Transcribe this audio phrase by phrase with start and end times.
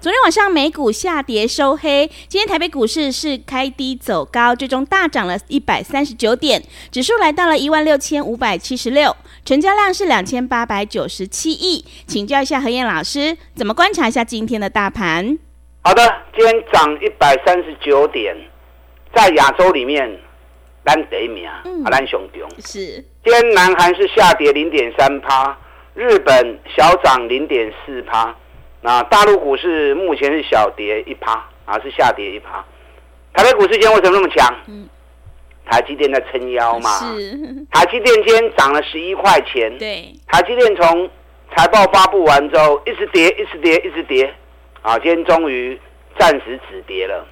[0.00, 9.14] 昨天晚上美股下跌收黑，今天台北股市是开低走高，最终大涨了一百三十九点，指数来到了一万六千五百七十六，
[9.44, 11.84] 成交量是两千八百九十七亿。
[12.06, 15.38] 请教一下何燕老师，怎么观察一下今天的大盘？
[15.82, 16.02] 好的，
[16.34, 18.34] 今天涨一百三十九点，
[19.14, 20.18] 在亚洲里面，
[20.82, 23.04] 单第一名，嗯，阿兰雄中是。
[23.22, 25.54] 今天南韩是下跌零点三趴，
[25.92, 28.34] 日本小涨零点四趴。
[28.82, 31.32] 那大陆股市目前是小跌一趴，
[31.66, 32.64] 啊，是下跌一趴。
[33.34, 34.54] 台北股市今天为什么那么强？
[34.68, 34.88] 嗯，
[35.66, 36.90] 台积电在撑腰嘛。
[36.98, 37.38] 是。
[37.70, 39.76] 台积电今天涨了十一块钱。
[39.78, 40.12] 对。
[40.28, 41.10] 台积电从
[41.54, 44.34] 财报发布完之后，一直跌，一直跌，一直跌。
[44.80, 45.78] 啊，今天终于
[46.18, 47.26] 暂时止跌了。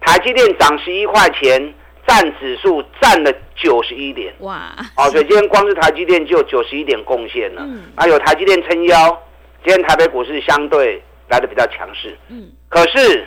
[0.00, 1.72] 台积电涨十一块钱，
[2.08, 4.34] 占指数占了九十一点。
[4.40, 4.74] 哇。
[4.96, 7.62] 哦，所以今天光是台积电就有九十一点贡献了。
[7.64, 7.84] 嗯。
[7.94, 9.22] 啊有台积电撑腰。
[9.64, 13.26] 今天台北股市相对来的比较强势，嗯，可是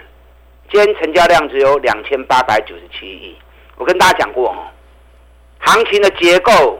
[0.69, 3.36] 今天成交量只有两千八百九十七亿。
[3.78, 4.67] 我跟大家讲过哦，
[5.59, 6.80] 行情的结构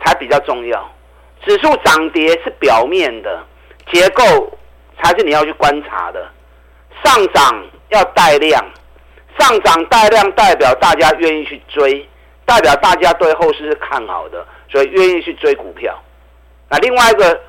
[0.00, 0.90] 才比较重要，
[1.44, 3.44] 指数涨跌是表面的，
[3.92, 4.22] 结构
[5.00, 6.28] 才是你要去观察的。
[7.04, 8.64] 上涨要带量，
[9.38, 12.06] 上涨带量代表大家愿意去追，
[12.44, 15.96] 代表大家对后市是看好的，所以愿意去追股票。
[16.68, 17.40] 那另外一个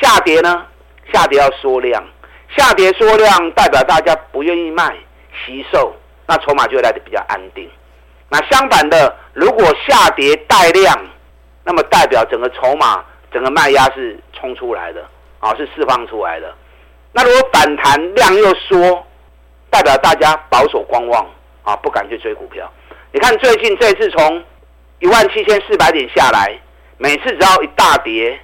[0.00, 0.66] 下跌呢？
[1.12, 2.02] 下跌要缩量，
[2.56, 4.96] 下跌缩量代表大家不愿意卖，
[5.44, 5.94] 惜售，
[6.26, 7.68] 那筹码就会来得比较安定。
[8.28, 10.98] 那相反的，如果下跌带量，
[11.64, 15.04] 那么代表整个筹码、整个卖压是冲出来的，
[15.38, 16.54] 啊，是释放出来的。
[17.12, 19.06] 那如果反弹量又缩，
[19.68, 21.26] 代表大家保守观望，
[21.62, 22.70] 啊，不敢去追股票。
[23.12, 24.42] 你看最近这次从
[25.00, 26.58] 一万七千四百点下来，
[26.96, 28.40] 每次只要一大跌，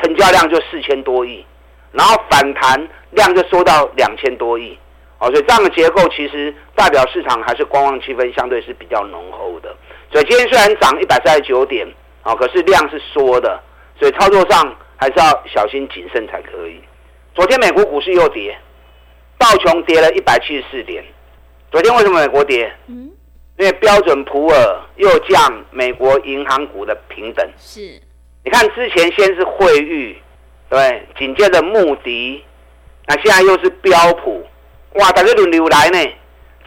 [0.00, 1.44] 成交量就四千多亿。
[1.92, 4.78] 然后反弹量就缩到两千多亿，
[5.18, 9.74] 哦，所以这样的结构其实代表市场还是观望气氛相对是比较浓厚的。
[10.12, 11.86] 所以今天虽然涨一百三十九点，
[12.22, 13.60] 啊，可是量是缩的，
[13.98, 16.80] 所以操作上还是要小心谨慎才可以。
[17.34, 18.56] 昨天美国股市又跌，
[19.38, 21.04] 道琼跌了一百七十四点。
[21.70, 22.72] 昨天为什么美国跌？
[22.86, 23.10] 嗯，
[23.58, 27.50] 因为标准普尔又降美国银行股的平等。
[27.58, 27.80] 是，
[28.44, 30.16] 你看之前先是惠誉。
[30.68, 32.42] 对，紧接着穆迪，
[33.06, 34.44] 那现在又是标普，
[34.94, 35.98] 哇，大家轮流来呢，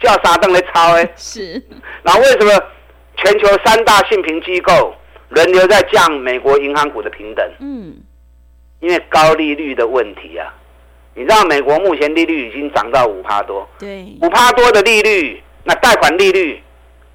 [0.00, 1.06] 叫啥灯来抄哎？
[1.16, 1.62] 是。
[2.02, 2.50] 那为什么
[3.16, 4.94] 全球三大信评机构
[5.28, 7.46] 轮流在降美国银行股的平等？
[7.60, 7.94] 嗯，
[8.80, 10.54] 因为高利率的问题啊。
[11.14, 16.62] 你知道美国目前利率已经涨到五趴多，对，五趴多的利率，那贷款利率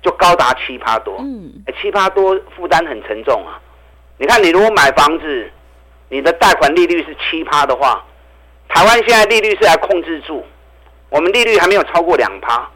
[0.03, 1.51] 就高达七趴多，嗯，
[1.81, 3.59] 七趴多负担很沉重啊。
[4.19, 5.51] 你看，你如果买房子。
[6.09, 8.03] 你的贷款利率是七趴的话，
[8.69, 10.45] 台湾现在利率是来控制住，
[11.09, 12.69] 我们利率还没有超过两趴，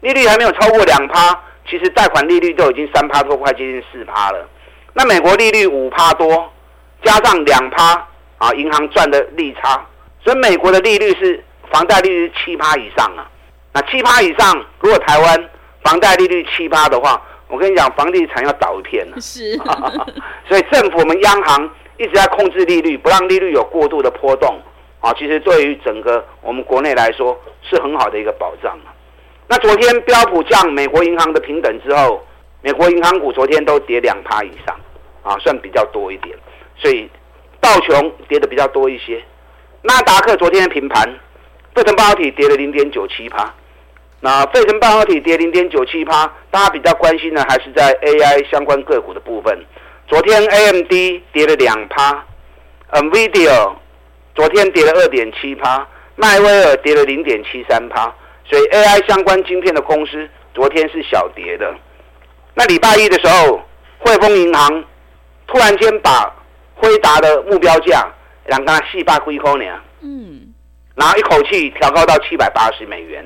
[0.00, 1.38] 利率还没有超过两趴，
[1.68, 4.48] 其实贷款利率都已经三趴多，快接近四趴了。
[4.94, 6.50] 那美国利率五趴多，
[7.02, 8.06] 加上两趴
[8.38, 9.86] 啊，银行赚的利差，
[10.24, 13.28] 所以美国的利率是房贷利率七趴以上啊。
[13.72, 15.50] 那七趴以上，如果台湾
[15.84, 19.20] 房贷利率七趴的话，我跟你讲，房地产要倒一片了。
[19.20, 19.56] 是，
[20.48, 21.70] 所以政府我们央行。
[22.00, 24.58] 一直在控制利率，不让利率有过度的波动
[25.00, 25.12] 啊！
[25.18, 28.74] 其实对于整个我们国内来说是很好的一个保障。
[29.46, 32.24] 那昨天标普降美国银行的平等之后，
[32.62, 34.74] 美国银行股昨天都跌两趴以上
[35.22, 36.34] 啊，算比较多一点。
[36.78, 37.06] 所以
[37.60, 39.22] 道琼跌的比较多一些，
[39.82, 41.06] 纳达克昨天的平盘，
[41.74, 43.54] 费城半导体跌了零点九七趴。
[44.20, 49.58] 那费城半导体跌零点九七趴，大家比较关心的还是在 AI 相关个股的部分。
[50.10, 50.92] 昨天 AMD
[51.32, 52.26] 跌了两趴
[52.90, 53.72] ，NVIDIA
[54.34, 55.86] 昨天跌了二点七趴，
[56.16, 58.12] 迈威尔跌了零点七三趴，
[58.44, 61.72] 所以 AI 相关晶片的公司昨天是小跌的。
[62.54, 63.62] 那礼拜一的时候，
[64.00, 64.84] 汇丰银行
[65.46, 66.28] 突然间把
[66.74, 68.04] 辉达的目标价
[68.46, 70.52] 让它四百几块呢，嗯，
[70.96, 73.24] 然后一口气调高到七百八十美元，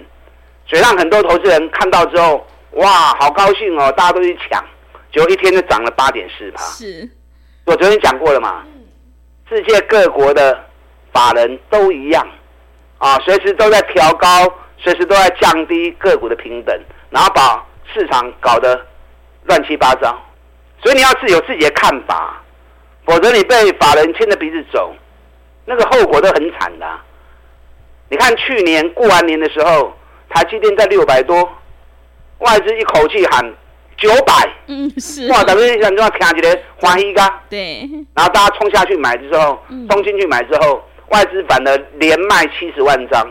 [0.67, 4.63] 所以让很多投资人看到之后，哇，好高兴哦，大家都去抢。
[5.15, 6.61] 就一天就涨了八点四趴。
[6.65, 7.09] 是，
[7.67, 8.65] 我昨天讲过了嘛，
[9.49, 10.59] 世界各国的
[11.13, 12.27] 法人都一样
[12.99, 14.29] 啊，随时都在调高，
[14.77, 16.77] 随时都在降低个股的平等，
[17.11, 17.65] 然后把
[17.95, 18.85] 市场搞得
[19.45, 20.21] 乱七八糟。
[20.83, 22.43] 所以你要自有自己的看法，
[23.07, 24.93] 否则你被法人牵着鼻子走，
[25.65, 27.05] 那个后果都很惨的啊。
[28.09, 29.97] 你看去年过完年的时候，
[30.29, 31.49] 台积电在六百多，
[32.39, 33.55] 外资一口气喊
[33.97, 34.33] 九百，
[34.67, 39.59] 嗯是，哇，等于想要听起来欢喜噶，对，然后大家冲下去买之后，
[39.89, 43.27] 冲进去买之后，外资反而连卖七十万张，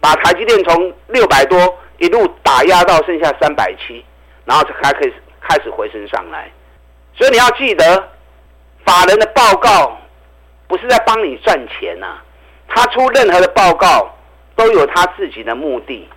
[0.00, 4.04] 把台积电从六百多一路打压到剩下三百七，
[4.44, 6.50] 然后才可以开始回升上来。
[7.14, 8.08] 所以你要记得，
[8.84, 9.98] 法人的报告
[10.66, 12.24] 不是在帮你赚钱呐、啊，
[12.68, 14.16] 他出任何的报告
[14.56, 16.08] 都有他自己的目的，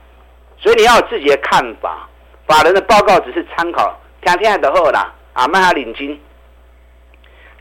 [0.57, 2.07] 所以你要有自己的看法。
[2.47, 5.13] 法人的报告只是参考，听听就好啦。
[5.33, 6.19] 啊，卖下领金。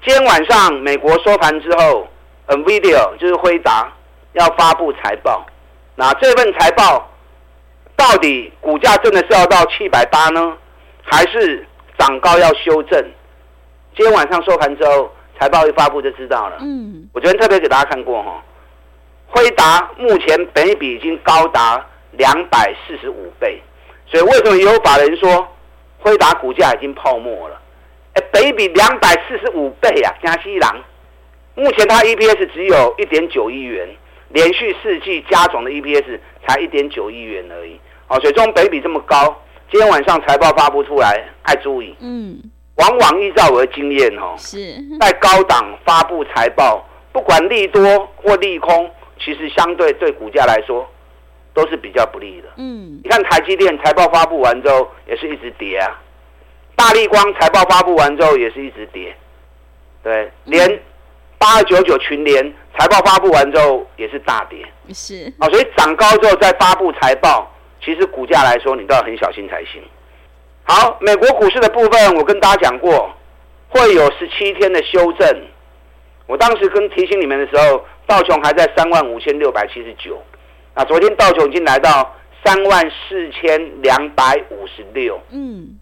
[0.04, 2.06] 今天晚上美国收盘之后
[2.48, 3.90] ，NVIDIA 就是辉达
[4.32, 5.46] 要发布财报，
[5.94, 7.08] 那这份财报
[7.96, 10.56] 到底股价真的是要到七百八呢，
[11.02, 13.00] 还是涨高要修正？
[13.96, 16.56] 今天晚上收盘之后，财报一发布就知道了。
[16.60, 18.42] 嗯，我昨天特别给大家看过哈，
[19.28, 23.62] 辉达目前本益比已经高达两百四十五倍，
[24.12, 25.48] 所以为什么也有法人说
[25.98, 27.58] 辉达股价已经泡沫了？
[28.12, 30.76] 哎，北比两百四十五倍啊，加西郎，
[31.54, 33.88] 目前它 EPS 只有一点九亿元，
[34.28, 37.80] 连续四季加总的 EPS 才一点九亿元而已。
[38.08, 39.34] 哦，所以这种本益比这么高，
[39.70, 41.96] 今天晚上财报发布出来，爱注意。
[42.00, 42.38] 嗯。
[42.76, 44.58] 往往依照我的经验，哦，是
[45.00, 47.82] 在高档发布财报，不管利多
[48.16, 50.86] 或利空，其实相对对股价来说
[51.54, 52.48] 都是比较不利的。
[52.56, 56.00] 嗯，你看台积电财报发布完之后也是一直跌啊，
[56.76, 59.14] 大力光财报发布完之后也是一直跌，
[60.02, 60.80] 对，连
[61.38, 62.42] 八二九九群联
[62.78, 64.64] 财报发布完之后也是大跌。
[64.92, 67.50] 是啊，所以涨高之后再发布财报，
[67.82, 69.82] 其实股价来说你都要很小心才行。
[70.64, 73.10] 好，美国股市的部分，我跟大家讲过，
[73.68, 75.42] 会有十七天的修正。
[76.26, 80.22] 我当时跟提醒你们的时候，道琼还在三万五千六百七十九，
[80.74, 85.78] 那昨天道琼已经来到三万四千两百五十六，嗯，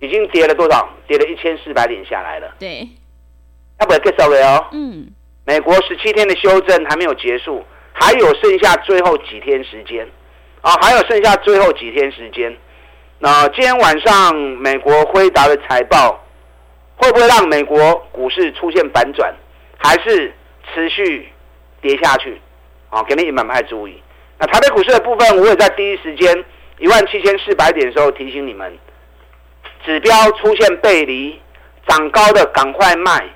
[0.00, 0.88] 已经跌了多少？
[1.06, 2.54] 跌了一千四百点下来了。
[2.58, 2.88] 对，
[3.80, 4.66] 要不要介绍了哦？
[4.72, 5.08] 嗯，
[5.44, 10.08] 美国十七天的修正还没有结束，还有剩下最后几天时间，
[10.60, 12.56] 啊，还有剩下最后几天时间。
[13.18, 16.24] 那今天晚上美国辉达的财报
[16.96, 19.34] 会不会让美国股市出现反转，
[19.76, 20.32] 还是
[20.72, 21.28] 持续
[21.80, 22.40] 跌下去？
[22.90, 24.00] 啊，给你们蛮注意。
[24.38, 26.44] 那台北股市的部分，我也在第一时间
[26.78, 28.72] 一万七千四百点的时候提醒你们，
[29.84, 31.40] 指标出现背离，
[31.86, 33.28] 涨高的赶快卖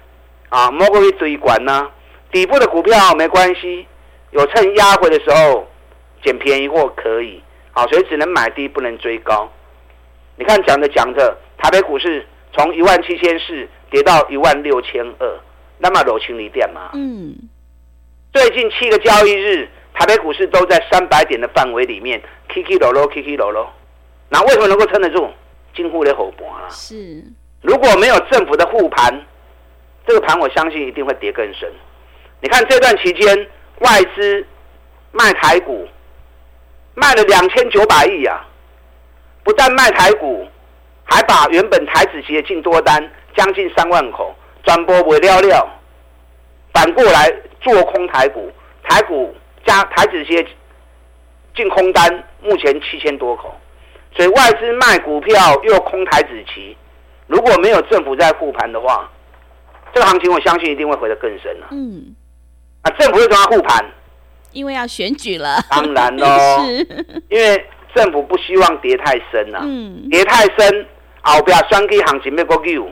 [0.48, 1.90] 啊，莫过于追管呢。
[2.30, 3.86] 底部的股票没关系，
[4.30, 5.68] 有趁压回的时候
[6.22, 9.50] 捡便宜货可以，好，所以只能买低，不能追高。
[10.36, 15.40] 你看，讲着讲着，台北股市从一万七千四跌到一万六千二，
[15.78, 16.92] 那么柔情离点嘛。
[16.94, 17.34] 嗯。
[18.32, 22.20] 最近七个交易日，台北股市都在三百点的范围里面，
[22.52, 23.70] 起起落落，起起落落。
[24.28, 25.30] 那为什么能够撑得住？
[25.74, 26.68] 近乎的后盘了。
[26.70, 27.22] 是。
[27.60, 29.24] 如果没有政府的护盘，
[30.06, 31.70] 这个盘我相信一定会跌更深。
[32.40, 33.46] 你看这段期间，
[33.78, 34.44] 外资
[35.12, 35.86] 卖台股
[36.94, 38.44] 卖了两千九百亿啊。
[39.44, 40.46] 不但卖台股，
[41.04, 44.34] 还把原本台子期的净多单将近三万口
[44.64, 45.68] 转播为料料，
[46.72, 48.50] 反过来做空台股，
[48.82, 49.34] 台股
[49.64, 50.46] 加台子些
[51.54, 53.54] 净空单目前七千多口，
[54.16, 56.76] 所以外资卖股票又空台子期，
[57.26, 59.10] 如果没有政府在护盘的话，
[59.94, 61.68] 这个行情我相信一定会回得更深了。
[61.70, 62.14] 嗯，
[62.82, 63.84] 啊，政府为什么要护盘？
[64.52, 65.56] 因为要选举了。
[65.70, 66.26] 当然喽，
[66.66, 67.66] 是因为。
[67.94, 70.86] 政府不希望跌太深了、啊，嗯、跌太深，
[71.20, 72.88] 后边双 K 行情要过救，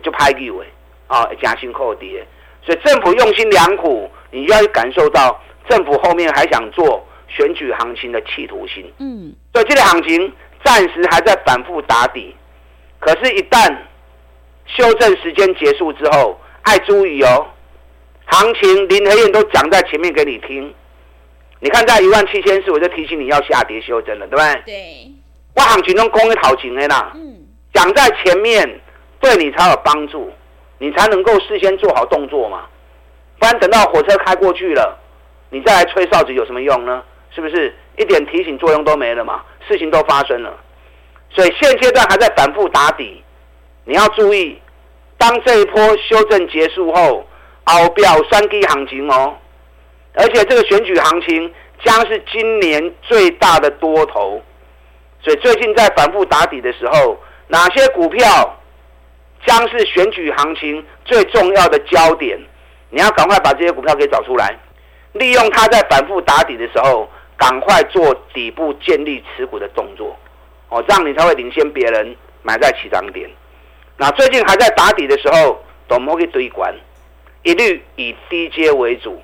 [0.00, 0.66] 就拍救诶，
[1.08, 2.24] 啊，加薪扣跌，
[2.64, 5.36] 所以政府用心良苦，你就要感受到
[5.68, 8.92] 政府后面还想做选举行情的企图心。
[8.98, 10.32] 嗯，所以这个行情
[10.64, 12.34] 暂时还在反复打底，
[12.98, 13.76] 可是，一旦
[14.66, 17.46] 修正时间结束之后，爱注意哦，
[18.26, 20.74] 行情林和燕都讲在前面给你听。
[21.60, 24.62] 你看，在一万七千四，我就提醒你要下跌修正了，对不对？
[24.64, 25.12] 对。
[25.56, 27.36] 我行情中攻的好情的啦，嗯，
[27.72, 28.80] 讲在前面，
[29.20, 30.30] 对你才有帮助，
[30.78, 32.66] 你才能够事先做好动作嘛。
[33.38, 34.98] 不然等到火车开过去了，
[35.50, 37.02] 你再来吹哨子有什么用呢？
[37.32, 39.42] 是不是一点提醒作用都没了嘛？
[39.68, 40.52] 事情都发生了，
[41.30, 43.22] 所以现阶段还在反复打底，
[43.84, 44.60] 你要注意，
[45.16, 47.24] 当这一波修正结束后，
[47.66, 49.36] 后表三 K 行情哦，
[50.14, 51.54] 而且这个选举行情
[51.84, 54.42] 将是今年最大的多头，
[55.22, 57.16] 所以最近在反复打底的时候，
[57.46, 58.58] 哪些股票
[59.46, 62.36] 将是选举行情最重要的焦点？
[62.88, 64.58] 你要赶快把这些股票给找出来，
[65.12, 70.16] 利用它在反复打底的时候，赶快做底部建立持股的动作，
[70.68, 73.28] 哦，这样你才会领先别人买在起涨点。
[73.96, 76.74] 那最近还在打底的时候，都莫去堆管，
[77.42, 79.20] 一律以低阶为主，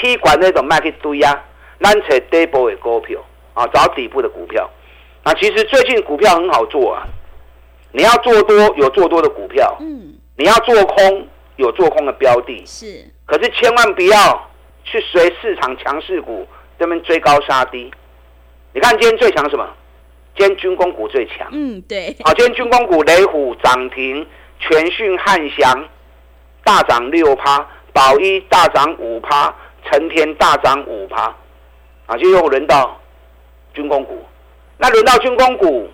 [0.00, 1.44] 起管那种卖去堆啊，
[1.80, 3.20] 咱找底部的股票。
[3.54, 4.70] 啊，找底部的股票。
[5.24, 7.02] 那其实最近股票很好做啊，
[7.90, 13.04] 你要做多有做多的股票，嗯，你要做空有做空的标的，是。
[13.26, 14.47] 可是千万不要
[14.90, 16.46] 去随市场强势股
[16.78, 17.90] 这边追高杀低。
[18.72, 19.68] 你看今天最强什么？
[20.36, 24.24] 今天军工股最强，嗯，对，好，今天军工股雷虎涨停，
[24.60, 25.88] 全讯汉翔
[26.62, 29.52] 大涨六趴，宝一大涨五趴，
[29.84, 31.34] 成天大涨五趴，
[32.06, 33.00] 啊，就又轮到
[33.74, 34.24] 军工股，
[34.76, 35.90] 那轮到军工股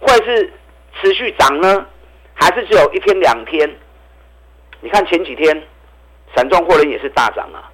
[0.00, 0.50] 会是
[1.00, 1.86] 持续涨呢，
[2.32, 3.70] 还是只有一天两天？
[4.80, 5.62] 你看前几天，
[6.34, 7.70] 散装货轮也是大涨啊，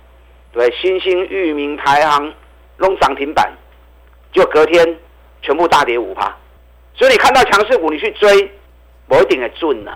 [0.59, 2.35] 对，新兴、域名、台行
[2.79, 3.49] 弄涨停板，
[4.33, 4.99] 就隔天。
[5.41, 6.37] 全部大跌五趴，
[6.97, 8.50] 所以你看到强势股，你去追，
[9.07, 9.93] 不一定的准呐，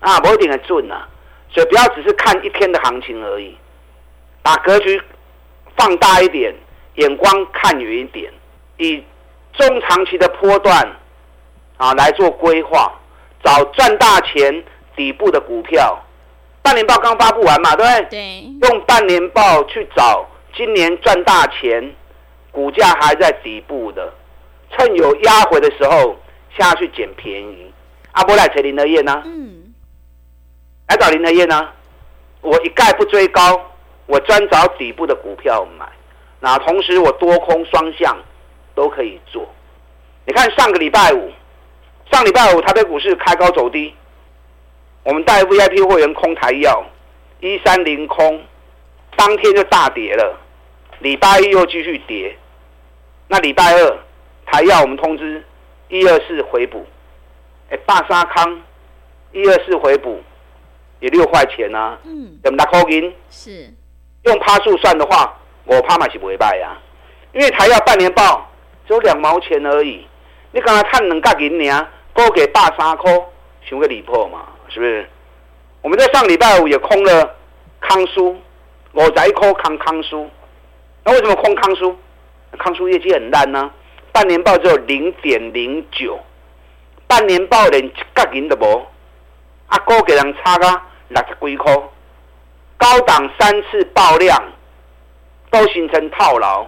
[0.00, 1.08] 啊，不一定的准呐，
[1.48, 3.56] 所以不要只是看一天的行情而已，
[4.42, 5.00] 把格局
[5.78, 6.54] 放大一点，
[6.96, 8.30] 眼光看远一点，
[8.76, 9.02] 以
[9.54, 10.86] 中长期的波段
[11.78, 12.92] 啊来做规划，
[13.42, 14.62] 找赚大钱
[14.94, 15.98] 底部的股票。
[16.66, 18.04] 半年报刚发布完嘛，对不对？
[18.10, 18.68] 对。
[18.68, 21.94] 用半年报去找今年赚大钱，
[22.50, 24.12] 股价还在底部的。
[24.72, 26.16] 趁有压回的时候
[26.58, 27.72] 下去捡便宜，
[28.10, 29.22] 阿波来找林和彦呢？
[29.24, 29.72] 嗯，
[30.88, 31.68] 来找林德燕呢？
[32.40, 33.60] 我一概不追高，
[34.06, 35.86] 我专找底部的股票买。
[36.40, 38.18] 那同时我多空双向
[38.74, 39.48] 都可以做。
[40.26, 41.30] 你看上个礼拜五，
[42.10, 43.94] 上礼拜五台北股市开高走低，
[45.06, 46.84] 我们带 VIP 会员空台药
[47.38, 48.42] 一三零空，
[49.14, 50.36] 当天就大跌了。
[50.98, 52.36] 礼拜一又继续跌，
[53.28, 53.98] 那礼拜二。
[54.46, 55.44] 台要我们通知
[55.88, 56.84] 一二四回补，
[57.70, 58.60] 哎，大沙康
[59.30, 60.20] 一二四回补
[60.98, 63.12] 也六块钱啊，嗯，怎么拿扣银？
[63.30, 63.72] 是。
[64.24, 66.76] 用趴数算的话，我趴嘛是不会败呀，
[67.32, 68.50] 因为台要半年报
[68.88, 70.04] 只有两毛钱而已，
[70.50, 73.32] 你刚才看两角银呢，多给大沙扣，
[73.68, 75.08] 想个离谱嘛，是不是？
[75.80, 77.34] 我们在上礼拜五也空了
[77.80, 78.36] 康叔，
[78.92, 80.28] 五十一块空康叔，
[81.02, 81.96] 那为什么空康叔？
[82.58, 83.70] 康叔业绩很烂呢？
[84.12, 86.18] 半年报只有零点零九，
[87.06, 88.86] 半年报连一角银都无，
[89.68, 90.66] 啊，股给人差个
[91.08, 91.72] 六十几块，
[92.76, 94.38] 高档三次爆量，
[95.50, 96.66] 都形成套牢，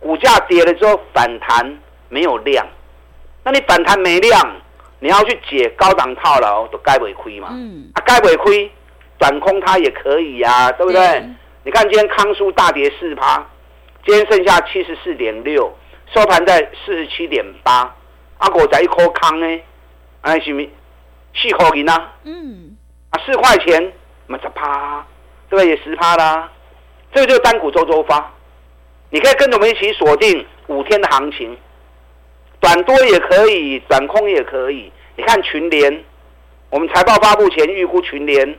[0.00, 1.78] 股价跌了之后反弹
[2.10, 2.66] 没有量，
[3.42, 4.56] 那你反弹没量，
[5.00, 7.48] 你要去解高档套牢都该违亏嘛？
[7.52, 8.70] 嗯，啊，该违亏，
[9.18, 11.00] 短空它也可以呀，啊，对不对？
[11.00, 13.46] 嗯，你看今天康舒大跌四趴，
[14.04, 15.72] 今天剩下七十四点六。
[16.14, 17.94] 收盘在四十七点八，
[18.38, 19.60] 阿果在一颗康呢，
[20.22, 20.70] 哎，是咪
[21.34, 22.12] 四块银啊？
[22.24, 22.74] 嗯，
[23.10, 23.92] 啊四块钱，
[24.26, 25.06] 嘛十趴，
[25.50, 25.68] 对不对？
[25.68, 26.50] 也十趴啦。
[27.12, 28.32] 这个就是单股周周发，
[29.10, 31.54] 你可以跟着我们一起锁定五天的行情，
[32.60, 34.92] 短多也可以，短空也可以。
[35.16, 36.04] 你看群联，
[36.70, 38.56] 我们财报发布前预估群联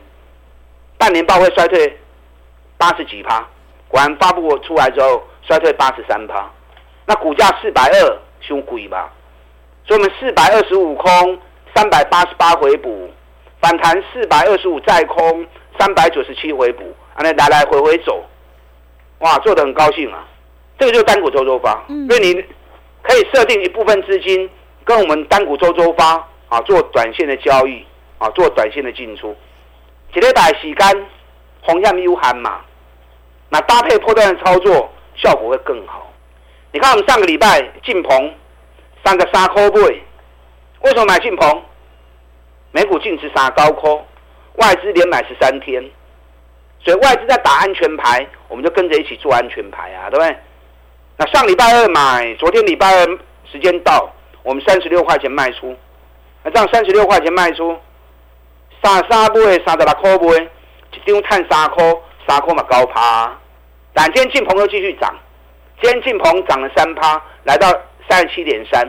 [0.98, 1.98] 半年报会衰退
[2.76, 3.46] 八十几趴，
[3.88, 6.50] 果然发布出来之后衰退八十三趴。
[7.06, 9.10] 那股价四百二，凶贵吧？
[9.86, 11.38] 所以我们四百二十五空，
[11.74, 13.10] 三百八十八回补，
[13.60, 15.46] 反弹四百二十五再空，
[15.78, 18.24] 三百九十七回补，啊，那来来回回走，
[19.18, 20.26] 哇，做的很高兴啊！
[20.78, 22.44] 这个就是单股周周发，嗯、所以你
[23.02, 24.48] 可以设定一部分资金
[24.84, 27.84] 跟我们单股周周发啊做短线的交易
[28.18, 29.36] 啊，做短线的进出，
[30.12, 31.06] 几礼拜时间
[31.62, 32.60] 红线有限嘛，
[33.48, 36.12] 那搭配波段的操作效果会更好。
[36.72, 38.34] 你看，我们上个礼拜进棚
[39.04, 41.62] 三个三块半，为什么买进棚？
[42.72, 43.96] 每股净值三高科，
[44.56, 45.82] 外资连买十三天，
[46.84, 50.36] 所以外资在打安全牌，我们就跟着一起做安全牌啊，对不对？
[51.20, 53.06] 那上礼拜二买，昨天礼拜二
[53.52, 54.10] 时间到，
[54.42, 55.76] 我们三十六块钱卖出，
[56.42, 57.76] 那这样三十六块钱卖出，
[58.82, 60.48] 三三倍三十六块半，
[60.94, 61.84] 一张赚三块，
[62.26, 63.38] 三块嘛高趴，
[63.92, 65.14] 但今天进棚又继续涨。
[65.82, 67.70] 今天进棚涨了三趴，来到
[68.08, 68.82] 三十七点三。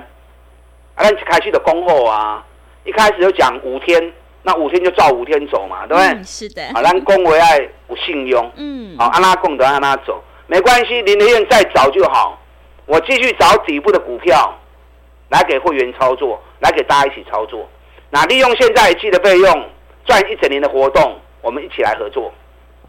[0.96, 2.42] 啊，咱开始的恭候啊，
[2.86, 6.08] 一开始就讲五天，那五天就照五天走嘛，对不对？
[6.14, 6.64] 嗯、是的。
[6.68, 7.58] 啊，咱讲为爱
[7.90, 8.50] 有信用。
[8.56, 8.98] 嗯。
[8.98, 12.38] 好，按他讲的按拉走，没关系，林和彦再找就好。
[12.86, 14.53] 我继续找底部的股票，
[15.29, 17.65] 来给会员操作，来给大家一起操作。
[18.10, 19.70] 那利用现在一季的费用
[20.05, 22.29] 赚一整年的活动，我们一起来合作。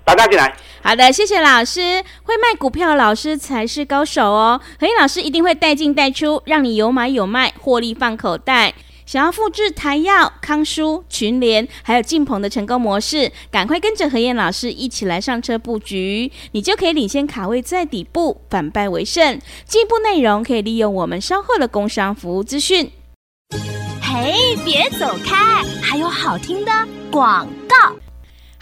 [0.04, 0.52] 大家进来。
[0.82, 2.02] 好的，谢谢老师。
[2.24, 4.60] 会卖股票的老师才是高手哦。
[4.80, 8.74] 和彦老师一定会带进带出，让你有买有卖，获利放口袋。
[9.04, 19.40] 想要复制台药、康舒、群联还有晋鹏的成功模式，赶快跟着何燕老师一起来上车布局，你就可以领先卡位在底部，反败为胜。
[19.66, 22.90] 进一步内容可以利用我们稍后的工商服务资讯。
[24.00, 26.72] 嘿，别走开，还有好听的
[27.10, 28.01] 广告。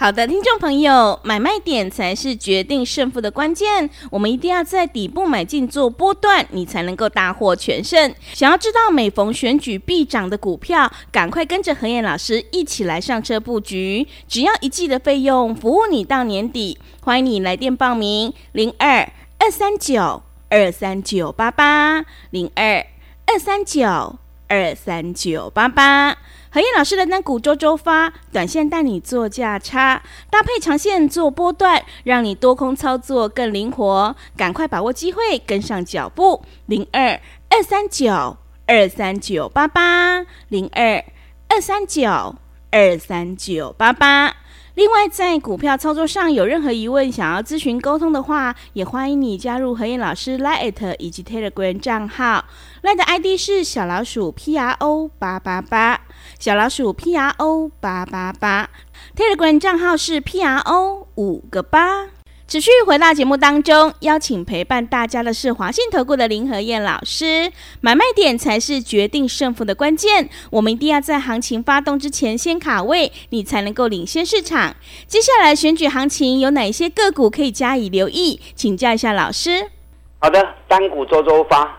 [0.01, 3.91] 好的，听众朋友，买卖点才是决定胜负的关键。
[4.11, 8.15] 我们一定要在底部买进做波段，你才能够大获全胜。
[8.33, 14.09] 想要知道每逢选举必涨的股票，赶快跟着和彦老师一起来上车布局。
[14.27, 16.79] 只要一季的费用，服务你到年底。
[17.03, 22.87] 欢迎你来电报名：零二二三九二三九八八零二
[23.27, 24.17] 二三九
[24.49, 26.17] 二三九八八。
[26.53, 34.17] 何燕老师的单股周周发，短线带你做价差，搭配长线做波段，让你多空操作更灵活。
[34.37, 36.43] 赶快把握机会，跟上脚步。
[36.67, 41.05] 零二二三九二三九八八，零二
[41.49, 42.35] 二三九
[42.73, 44.35] 二三九八八。
[44.81, 52.47] 另外，在股票操作上有任何疑问，想要咨询沟通的话，也欢迎你加入何燕老师 Line 以及 Telegram 账号。
[52.83, 56.01] Line 的 ID 是小老鼠 P R O 八八八，
[56.39, 58.71] 小老鼠 P R O 八八八。
[59.15, 62.07] Telegram 账号是 P R O 五个八。
[62.51, 67.53] 持续回到节目当中，邀请陪伴大家的是华信投顾的林和燕老师。
[67.81, 74.75] 买卖点才是决定胜负的关键，我们一定要在行情发动之前先卡位，你才能够领先市场。
[75.07, 78.41] 接下来选举行情有哪些个股可以加以留意？
[78.57, 79.71] 请教一下老师。
[80.19, 81.79] 好的，单股周周发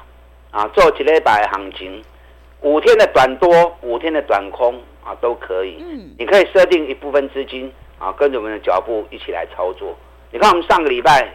[0.51, 2.01] 啊，做几礼拜行情，
[2.61, 5.75] 五天的短多，五天的短空啊，都可以。
[5.81, 7.69] 嗯，你可以设定一部分资金
[7.99, 9.93] 啊，跟着我们的脚步一起来操作。
[10.33, 11.29] 你看，我们上个礼拜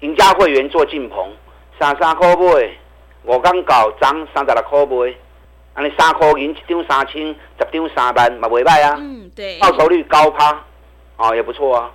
[0.00, 1.30] 赢家会员做进棚，
[1.78, 2.70] 三三块买，
[3.24, 5.14] 我刚搞涨三十六块买，
[5.74, 8.96] 安尼三块银一张三千，十张三万，嘛袂歹啊。
[8.98, 9.58] 嗯，对。
[9.58, 10.64] 报酬率高趴，
[11.18, 11.90] 哦，也不错啊。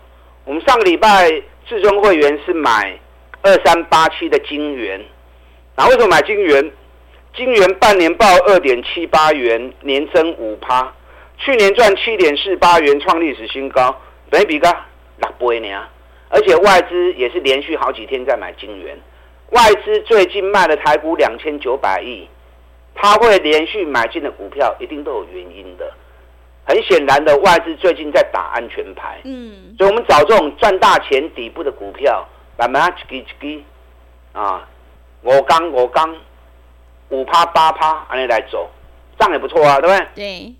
[0.45, 1.27] 我们上个礼拜
[1.67, 2.99] 至尊会员是买
[3.41, 5.03] 二三八七的金元，
[5.75, 6.71] 那为什么买金元？
[7.35, 10.93] 金元半年报二点七八元，年增五趴，
[11.39, 14.75] 去年赚七点四八元，创历史新高，等于比个
[15.17, 15.83] 六倍呢。
[16.29, 18.97] 而且外资也是连续好几天在买金元，
[19.51, 22.27] 外资最近卖了台股两千九百亿，
[22.93, 25.91] 他会连续买进的股票一定都有原因的。
[26.65, 33.63] 很显然的，外资最近在打安全牌，嗯，所以我们找这种赚大钱底部的股票，慢慢一支一支
[34.33, 34.67] 啊，
[35.21, 36.13] 我刚我刚
[37.07, 38.69] 五趴八趴，按你来走，
[39.17, 40.07] 这样也不错啊，对不对？
[40.13, 40.55] 对。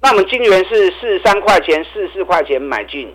[0.00, 3.12] 那我们金圆是四十三块钱、四十四块钱买进，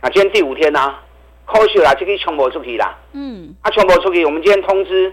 [0.00, 1.02] 啊，今天第五天呢、啊？
[1.46, 2.96] 扣息啦，这个全部出去啦。
[3.12, 4.24] 嗯，啊，全部出去。
[4.24, 5.12] 我们今天通知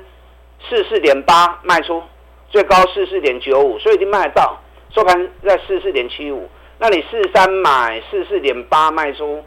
[0.69, 2.01] 四四点八卖出，
[2.49, 4.57] 最高四四点九五，所以已经卖得到。
[4.93, 9.43] 收盘在四四点七五，那你四三买四四点八卖出，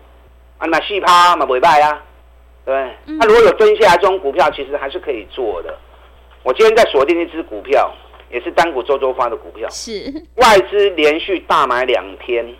[0.58, 2.02] 啊，那细趴嘛不会卖啊，
[2.64, 2.74] 对。
[2.74, 5.78] 那、嗯啊、如果有蹲下来这种股票，其实还是可以做的。
[6.42, 7.92] 我今天在锁定一只股票，
[8.30, 12.54] 也是单股周周发的股票，是外资连续大买两天，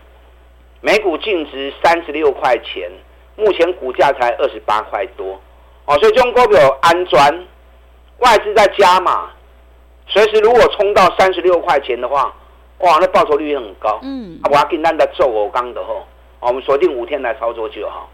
[0.80, 2.90] 每股净值三十六块钱。
[3.36, 5.40] 目前股价才二十八块多，
[5.86, 7.18] 哦，所以这种股票安全，
[8.18, 9.30] 外资在加码，
[10.06, 12.32] 随时如果冲到三十六块钱的话，
[12.78, 13.98] 哇，那报酬率也很高。
[14.02, 16.06] 嗯，啊，我要跟单的做我刚的吼，
[16.40, 18.08] 我们锁定五天来操作就好。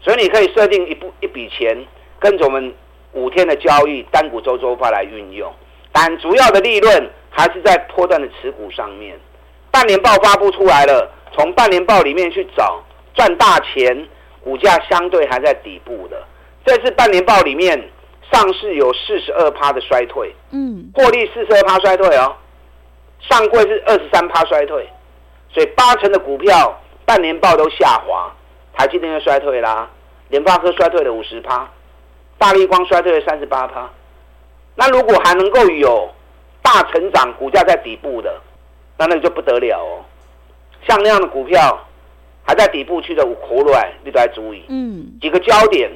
[0.00, 1.84] 所以你可以设定一部一笔钱，
[2.18, 2.74] 跟着我们
[3.12, 5.50] 五天的交易单股周周发来运用，
[5.90, 9.18] 但主要的利润还是在波段的持股上面。
[9.70, 12.82] 半年报发布出来了，从半年报里面去找
[13.14, 14.06] 赚大钱。
[14.46, 16.22] 股价相对还在底部的，
[16.64, 17.76] 这次半年报里面
[18.32, 22.32] 上市有四十二趴的衰退，嗯，获利四十二趴衰退哦，
[23.28, 24.88] 上柜是二十三趴衰退，
[25.52, 28.32] 所以八成的股票半年报都下滑，
[28.74, 29.90] 台积电又衰退啦，
[30.28, 31.68] 联发科衰退了五十趴，
[32.38, 33.90] 大立光衰退了三十八趴，
[34.76, 36.08] 那如果还能够有
[36.62, 38.32] 大成长，股价在底部的，
[38.96, 40.06] 那那就不得了哦，
[40.86, 41.82] 像那样的股票。
[42.46, 44.62] 还在底部区的苦瑞，你都要注意。
[44.68, 45.90] 嗯，几个焦点，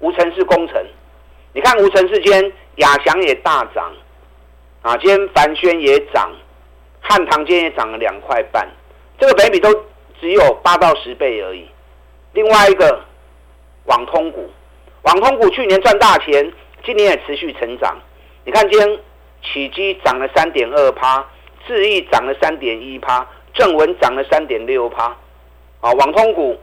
[0.00, 0.84] 无尘市工程，
[1.52, 3.92] 你看无尘室间亚翔也大涨，
[4.82, 6.32] 啊，今天凡轩也涨，
[7.00, 8.68] 汉唐今天也涨了两块半，
[9.18, 9.72] 这个本益比都
[10.20, 11.64] 只有八到十倍而已。
[12.32, 13.00] 另外一个
[13.84, 14.50] 网通股，
[15.02, 16.52] 网通股去年赚大钱，
[16.84, 17.96] 今年也持续成长。
[18.44, 18.98] 你看今天
[19.42, 21.24] 起基涨了三点二趴，
[21.66, 25.16] 智易涨了三点一趴，正文涨了三点六趴。
[25.80, 26.58] 啊，网通股，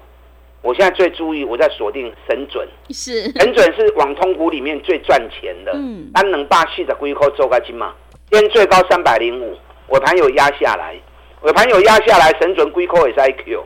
[0.61, 5.71] 我现在最注意，我在锁定神准， 是神准是网通股里面最赚钱的。
[5.73, 7.93] 嗯，安能霸气的龟壳做个金嘛？
[8.29, 9.57] 今天最高三百零五。
[9.89, 10.95] 尾盘有压下来，
[11.41, 13.61] 尾盘有压下来，神准归扣也是 IQ。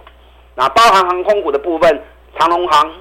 [0.56, 2.04] 那包含航空股的部分，
[2.38, 2.94] 长龙航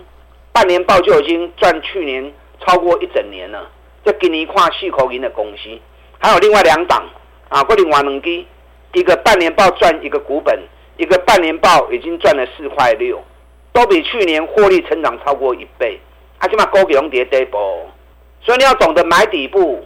[0.53, 2.33] 半年报就已经赚去年
[2.65, 3.69] 超过一整年了，
[4.05, 5.77] 这给你跨细口银的公司。
[6.21, 7.05] 还有另外两档
[7.49, 8.47] 啊，桂林瓦能基，
[8.93, 10.57] 一个半年报赚一个股本，
[10.99, 13.19] 一个半年报已经赚了四块六，
[13.73, 15.99] 都比去年获利成长超过一倍。
[16.39, 17.87] 啊，起码高给红蝶 double，
[18.43, 19.83] 所以你要懂得买底部。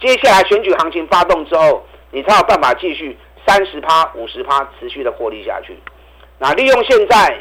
[0.00, 1.84] 接下来选举行情发动之后。
[2.12, 5.78] 你才有办法继续三十趴、五十趴持续的获利下去。
[6.40, 7.38] 那利用现在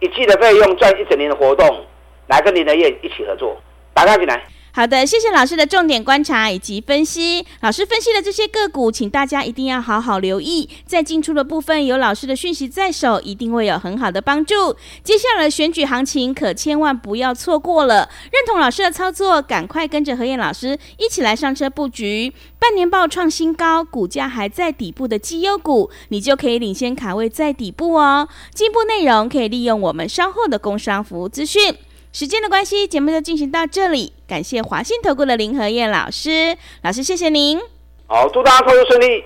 [0.00, 1.84] 一季的费用赚一整年的活动，
[2.26, 3.60] 来跟林德燕一起合作，
[3.92, 4.42] 打开进来。
[4.76, 7.42] 好的，谢谢老师的重点观察以及分析。
[7.62, 10.68] 老师分析的这些个股，请大家一定要好好留意。
[10.84, 14.76] 在进出的部分，有老师的讯息在手，一定会有很好的帮助。
[15.02, 18.10] 接下来的选举行情，可千万不要错过了。
[18.30, 22.34] 认同老师的操作，赶快跟着何燕老师一起来上车布局。
[22.58, 28.28] 半年报创新高，股价还在底部的绩优股，你就可以领先卡位在底部哦。
[28.52, 31.74] 进一步内容可以利用我们稍后的工商服务资讯。
[32.18, 34.14] 时间的关系，节目就进行到这里。
[34.26, 37.60] 感谢华信投顾的林和燕老师，老师谢谢您。
[38.06, 39.22] 好，祝大家投资顺利。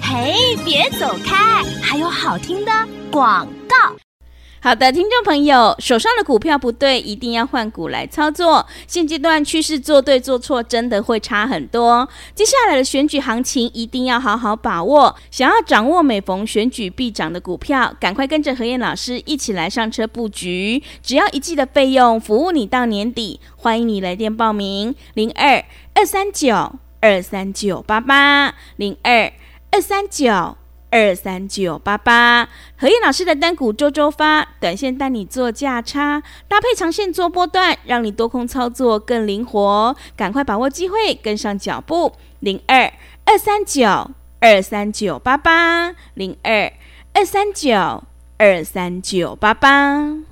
[0.00, 2.72] 嘿，别走开，还有好听的
[3.10, 3.94] 广告。
[4.64, 8.64] 好的，听众朋友，手上的股票不对，一定要换股来操作。
[8.86, 12.08] 现阶段趋势做对做错，真的会差很多。
[12.32, 15.16] 接下来的选举行情一定要好好把握。
[15.32, 20.80] 想要掌握每逢选举必涨的股票，赶快跟着何燕老师一起来上车布局。
[21.02, 23.40] 只要一季的费用，服务你到年底。
[23.56, 29.32] 欢迎你来电报名：零二二三九二三九八八零二
[29.72, 30.56] 二三九。
[30.92, 39.96] 二三九八八，何燕老师的单股周周发，短线带你做价差，搭配长线做波段，让你多空操作更灵活。
[40.14, 42.12] 赶快把握机会，跟上脚步。
[42.40, 42.92] 零二
[43.24, 46.70] 二三九二三九八八，零二
[47.14, 48.04] 二三九
[48.36, 50.31] 二三九八八。